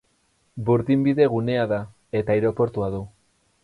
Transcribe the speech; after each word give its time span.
Burdinbide 0.69 1.29
gunea 1.35 1.69
da 1.75 1.81
eta 2.23 2.39
aireportua 2.39 2.95
du. 2.97 3.09